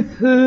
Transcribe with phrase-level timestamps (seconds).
[0.00, 0.39] with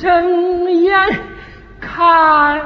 [0.00, 0.96] 睁眼
[1.78, 2.60] 看。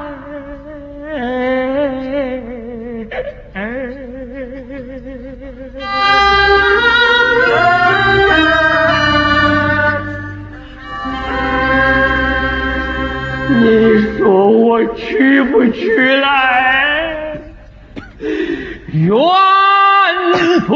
[13.49, 17.37] 你说我去不去来？
[18.93, 19.11] 远
[20.67, 20.75] 途。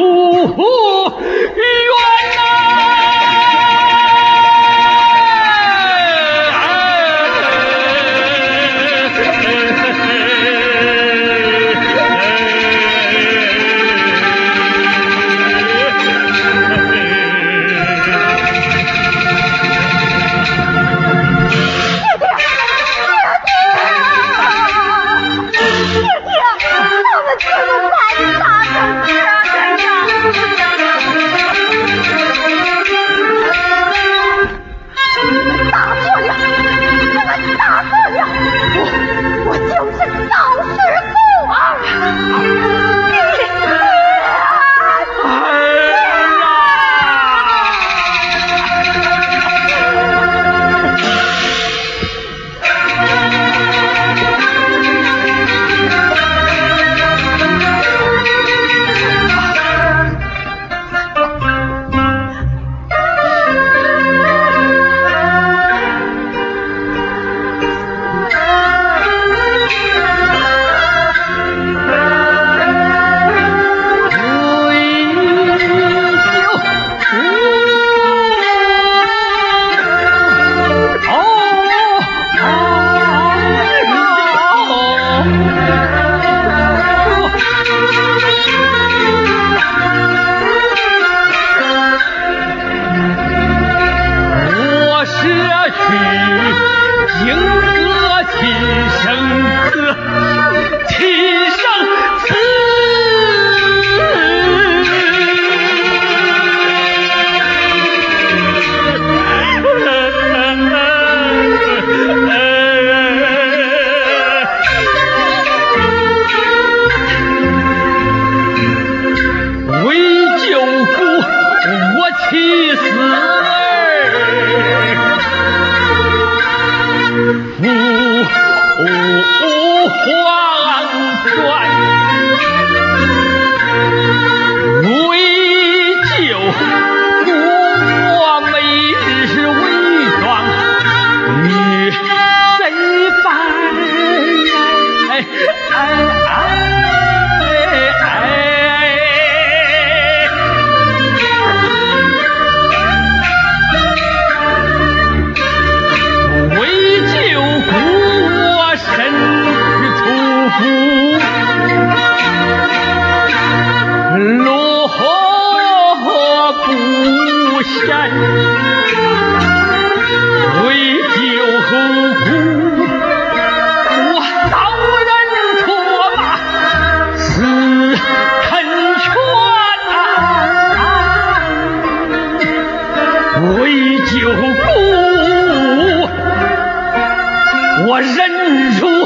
[188.01, 189.05] 人如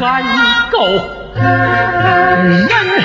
[0.00, 0.22] 海
[0.70, 0.78] 狗
[2.42, 2.99] 人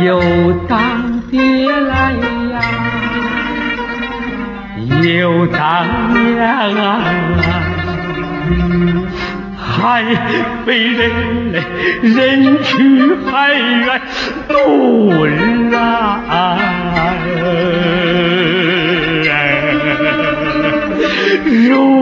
[0.00, 2.12] 又当爹来
[2.52, 2.60] 呀，
[5.02, 6.80] 又当娘啊，
[9.56, 10.02] 还
[10.64, 11.62] 被人来
[12.02, 14.00] 人去海远
[14.48, 15.12] 渡
[15.70, 16.58] 来，
[21.44, 22.01] 如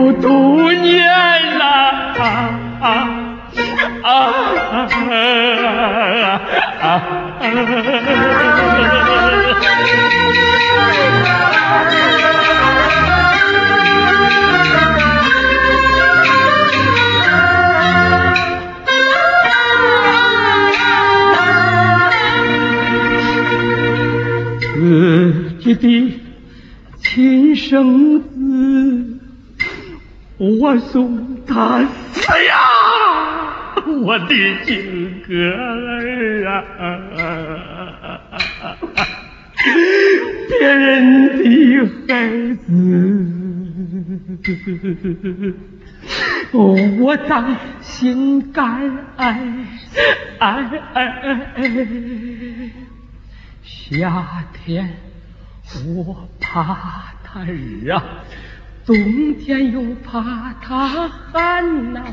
[24.73, 26.19] 自己的
[27.03, 29.19] 亲生子，
[30.37, 32.55] 我送他死呀！
[34.03, 34.27] 我的
[34.65, 36.51] 亲儿啊，
[40.49, 41.43] 别人的
[42.07, 42.09] 孩
[42.55, 42.67] 子，
[46.53, 49.65] 我当心肝哎
[50.39, 51.59] 哎哎！
[53.63, 54.97] 夏天
[55.95, 58.01] 我怕他热，
[58.85, 58.95] 冬
[59.35, 62.03] 天又怕他寒呐。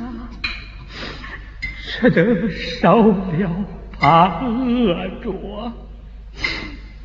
[1.90, 2.50] 吃得
[2.80, 3.50] 少了
[3.98, 4.94] 怕饿
[5.24, 5.72] 着，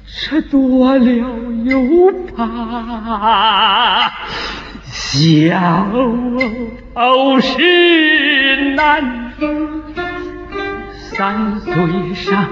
[0.05, 1.05] 吃多了
[1.63, 4.11] 又怕
[6.93, 9.31] 消食难。
[11.11, 12.45] 三岁上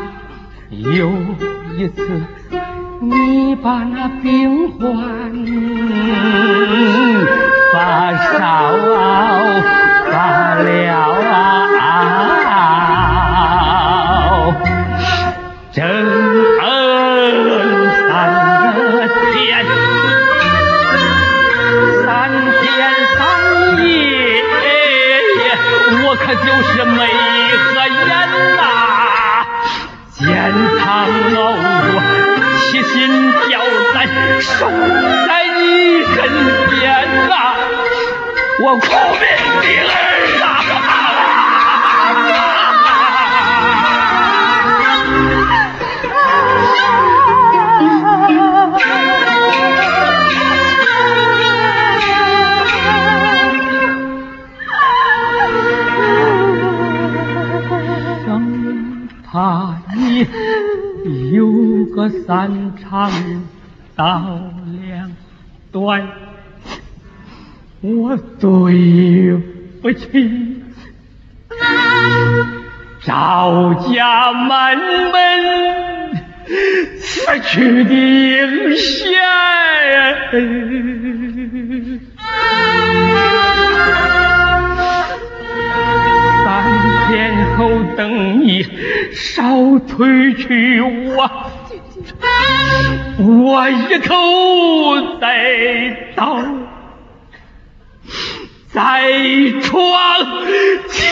[0.69, 1.11] 有
[1.75, 2.21] 一次，
[3.01, 4.87] 你把那病患
[7.73, 8.39] 发烧
[10.11, 10.65] 发了。
[15.73, 15.81] 整
[18.09, 18.09] 三
[19.31, 19.39] 天，
[22.03, 22.05] 三
[22.59, 22.61] 天
[23.15, 23.19] 三
[23.87, 23.87] 夜，
[26.03, 26.97] 我可就是没
[27.57, 28.11] 合眼
[28.57, 28.59] 呐，
[30.19, 30.19] 见
[30.77, 31.39] 他熬弱，
[32.59, 32.91] 七心
[33.47, 33.49] 吊
[33.93, 33.95] 胆，
[34.41, 34.51] 守
[35.27, 35.59] 在你
[36.03, 36.15] 身
[36.69, 36.79] 边
[37.29, 37.33] 呐，
[38.61, 38.83] 我苦
[39.13, 39.23] 命
[39.61, 39.65] 的
[61.03, 63.11] 有个三长
[63.95, 64.39] 道
[64.81, 65.11] 两
[65.71, 66.07] 短，
[67.81, 69.35] 我对
[69.81, 70.61] 不起
[73.03, 75.17] 赵家满门
[76.99, 79.19] 死去的英贤。
[86.43, 86.47] 三
[87.07, 87.11] 天
[87.57, 87.59] 后
[87.97, 88.63] 等你
[89.13, 91.29] 烧推去，我
[93.19, 94.15] 我一口
[95.19, 96.41] 再倒
[98.73, 99.03] 在
[99.61, 99.69] 床
[100.89, 101.03] 前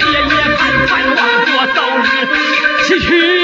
[0.00, 2.02] 夜夜盼盼望着早日
[2.86, 3.37] 西去